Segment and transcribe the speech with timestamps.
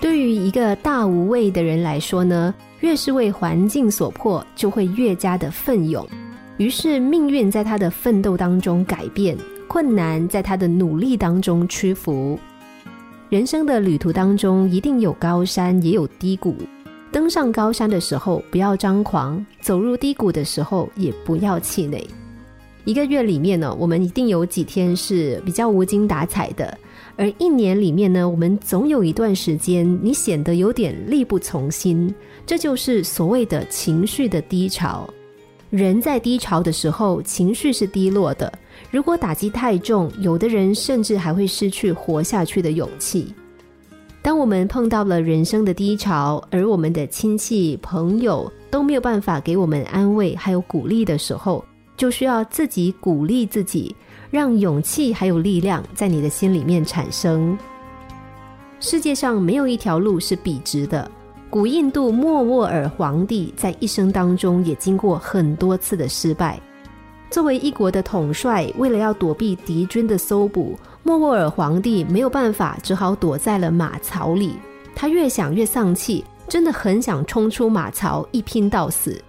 [0.00, 6.06] 对于一个大无畏的人来说呢，越是为环境所迫，就会越加的奋勇。
[6.58, 9.36] 于是命运在他的奋斗当中改变，
[9.66, 12.38] 困难在他的努力当中屈服。
[13.28, 16.54] 人生的旅途当中，一定有高山，也有低谷。
[17.10, 22.06] 登上高山的时候，不要张狂；走入低谷的时候，也不要气馁。
[22.84, 26.76] 一个月里面呢，我们一定有几天是比较无精打采的。
[27.16, 35.08] 而一年里面呢，我们总有一段时间，你显得有点力不从心，这就是所谓的情绪的低潮。
[35.70, 38.52] 人在低潮的时候，情绪是低落的。
[38.90, 43.34] 如果打击太重，有的人甚至还会失去活下去的勇气。
[44.22, 51.64] 当我们碰到了人生的低潮，而我们的亲戚朋友都没有办法给我们安慰还有鼓励的时候，
[51.96, 53.94] 就需要自己鼓励自己。
[54.30, 57.56] 让勇气还有力量在你的心里面产生。
[58.80, 61.10] 世界上没有一条路是笔直的。
[61.48, 66.60] 古印度莫卧儿皇帝在一生当中也经过很多次的失败。
[67.30, 74.56] 作为一国的统帅，为了要躲避敌军的搜捕，莫卧儿皇帝没有办法，只好躲在了马槽里。
[74.94, 79.22] 他越想越丧气，真的很想冲出马槽一拼到死。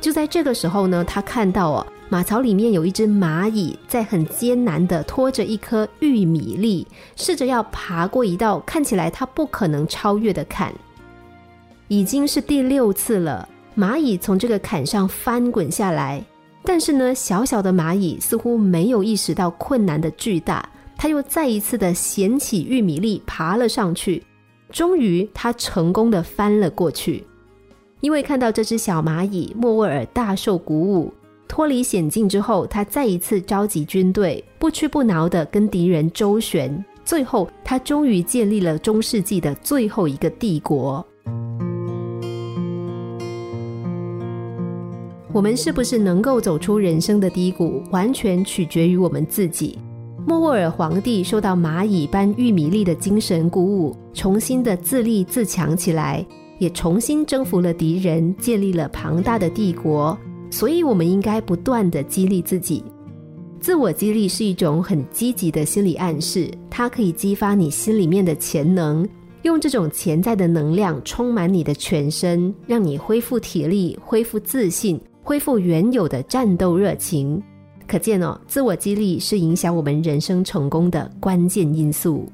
[0.00, 1.86] 就在这个时候呢，他看到哦。
[2.10, 10.72] 马槽里面有一只蚂蚁，在很艰难的拖着一颗玉米粒，试着要爬过一道看起来它不可能超越的坎。
[11.88, 13.46] 已经是第六次了，
[13.76, 16.24] 蚂蚁从这个坎上翻滚下来，
[16.64, 24.24] 但是呢，小小的蚂蚁似乎没有意识到困难的巨大，它又再一次的捡起玉米粒爬了上去，
[24.70, 27.22] 终于它成功的翻了过去。
[28.00, 31.12] 因为看到这只小蚂蚁，莫沃尔大受鼓舞。
[31.48, 36.84] 脱离险境之后，他再一次召集军队，不屈不挠的跟敌人周旋。
[37.04, 41.04] 最后，他终于建立了中世纪的最后一个帝国。
[45.32, 49.78] 我们是不是能够走出人生的低谷，完全取决于我们自己。
[50.26, 56.24] 莫卧儿皇帝受到蚂蚁般玉米粒的精神鼓舞，重新的自立自强起来，
[56.58, 60.18] 也重新征服了敌人，建立了庞大的帝国。
[60.50, 62.82] 所以，我们应该不断的激励自己。
[63.60, 69.06] 自我激励是一种很积极的心理暗示，它可以激发你心里面的潜能，
[69.42, 77.42] 用这种潜在的能量充满你的全身，让你恢复体力、恢复自信、恢复原有的战斗热情。
[77.86, 82.30] 可见哦，自我激励是影响我们人生成功的关键因素。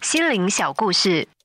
[0.00, 1.26] 心灵小故事，